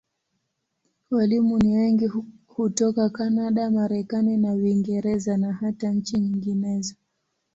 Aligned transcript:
Walimu 1.11 1.57
ni 1.57 1.75
wengi 1.77 2.11
hutoka 2.47 3.09
Kanada, 3.09 3.69
Marekani 3.69 4.37
na 4.37 4.53
Uingereza, 4.53 5.37
na 5.37 5.53
hata 5.53 5.91
nchi 5.91 6.19
nyinginezo. 6.19 6.95